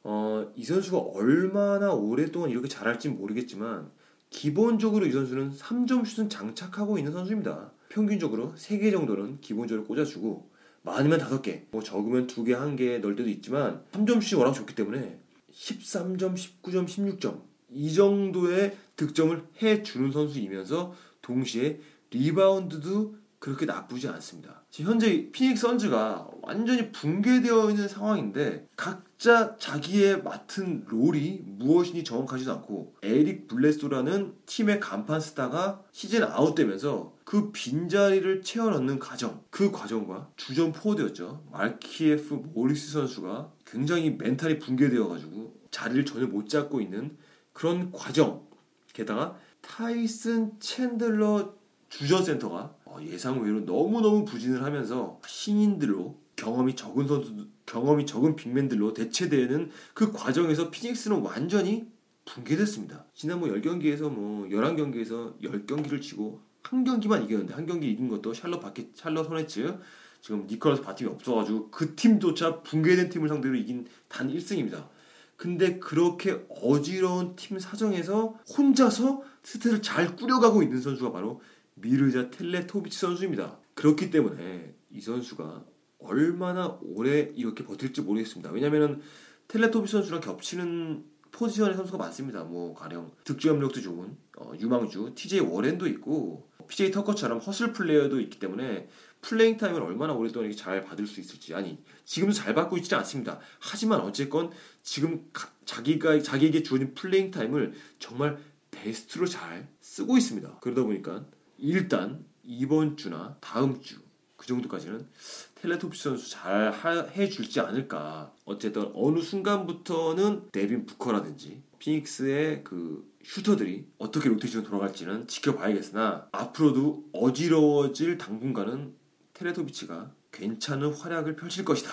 [0.05, 3.91] 어, 이 선수가 얼마나 오랫동안 이렇게 잘할지 모르겠지만
[4.33, 7.71] 기본적으로 이 선수는 3점 슛은 장착하고 있는 선수입니다.
[7.91, 10.51] 평균적으로 3개 정도는 기본적으로 꽂아주고
[10.83, 15.21] 많으면 5개, 뭐 적으면 2개, 1개 넣을 때도 있지만 3점 슛이 워낙 좋기 때문에
[15.53, 21.79] 13점, 19점, 16점 이 정도의 득점을 해주는 선수이면서 동시에
[22.11, 24.63] 리바운드도 그렇게 나쁘지 않습니다.
[24.71, 32.95] 지금 현재 피닉스 선즈가 완전히 붕괴되어 있는 상황인데 각자 자기의 맡은 role이 무엇인지 정확하지도 않고
[33.03, 41.45] 에릭 블레드소라는 팀의 간판 스타가 season out되면서 그 빈자리를 채워넣는 과정 그 과정과 주전 포워드였죠
[41.51, 47.17] 마키에프 모리스 선수가 굉장히 멘탈이 붕괴되어 가지고 자리를 전혀 못 잡고 있는
[47.53, 48.47] 그런 과정
[48.93, 51.61] 게다가 타이슨 챈들러
[51.93, 58.95] 주전 센터가 어, 예상 외로 너무너무 부진을 하면서 신인들로 경험이 적은 선수 경험이 적은 빅맨들로
[58.95, 61.87] 대체되는 그 과정에서 피닉스는 완전히
[62.25, 63.07] 붕괴됐습니다.
[63.15, 68.61] 지난 뭐 10경기에서 뭐 11경기에서 10경기를 치고 한 경기만 이겼는데 한 경기 이긴 것도 샬럿
[68.61, 69.79] 바퀴 샬럿 호네츠
[70.21, 74.89] 지금 니콜라스 바팀이 없어가지고 그 팀조차 붕괴된 팀을 상대로 이긴 단 1승입니다.
[75.37, 81.43] 근데 그렇게 어지러운 팀 사정에서 혼자서 스탯을 잘 꾸려가고 있는 선수가 바로
[81.75, 83.59] 미르자 텔레토비치 선수입니다.
[83.75, 85.65] 그렇기 때문에 이 선수가
[85.99, 88.51] 얼마나 오래 이렇게 버틸지 모르겠습니다.
[88.51, 89.01] 왜냐면은
[89.49, 92.45] 텔레토비치 선수랑 겹치는 포지션의 선수가 많습니다.
[92.45, 98.89] 뭐 가령 득점력도 좋은 어, 유망주 TJ 워렌도 있고 PJ 터커처럼 hustle player도 있기 때문에
[99.23, 103.41] playing time을 얼마나 오랫동안 이렇게 잘 받을 수 있을지 아니 지금도 잘 받고 있지 않습니다.
[103.61, 104.51] 하지만 어쨌건
[104.83, 108.39] 지금 가, 자기가 자기에게 주어진 playing time을 정말
[108.71, 110.59] 베스트로 잘 쓰고 있습니다.
[110.61, 111.25] 그러다 보니까
[111.63, 114.03] 일단 이번 주나 다음 주
[114.43, 115.07] 그 정도까지는
[115.55, 116.75] 텔레토비치 선수 잘
[117.17, 118.33] 해줄지 않을까.
[118.45, 128.95] 어쨌든 어느 순간부터는 데빈 부커라든지 피닉스의 그 슈터들이 어떻게 로테이션 돌아갈지는 지켜봐야겠으나 앞으로도 어지러워질 당분간은
[129.35, 131.93] 텔레토비치가 괜찮은 활약을 펼칠 것이다.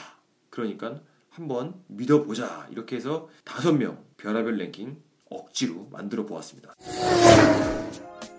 [0.50, 2.68] 그러니까 한번 믿어보자.
[2.72, 6.74] 이렇게 해서 다섯 명 별하별 랭킹 억지로 만들어 보았습니다.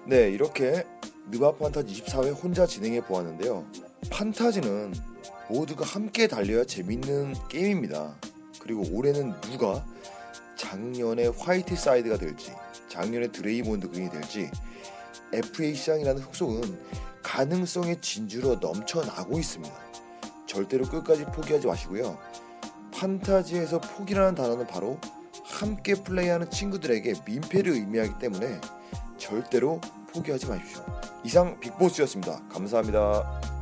[0.08, 0.84] 네, 이렇게
[1.30, 3.64] 느바 판타지 24회 혼자 진행해 보았는데요.
[4.10, 4.94] 판타지는
[5.48, 8.16] 모두가 함께 달려야 재밌는 게임입니다.
[8.60, 9.84] 그리고 올해는 누가
[10.56, 12.52] 작년의 화이트 사이드가 될지,
[12.88, 14.50] 작년의 드레이몬드 그린이 될지,
[15.32, 16.78] FA 시장이라는 흑속은
[17.22, 19.74] 가능성의 진주로 넘쳐나고 있습니다.
[20.46, 22.18] 절대로 끝까지 포기하지 마시고요.
[22.92, 24.98] 판타지에서 포기라는 단어는 바로
[25.44, 28.60] 함께 플레이하는 친구들에게 민폐를 의미하기 때문에
[29.16, 29.80] 절대로
[30.12, 30.84] 포기하지 마십시오.
[31.24, 32.40] 이상 빅보스였습니다.
[32.48, 33.59] 감사합니다.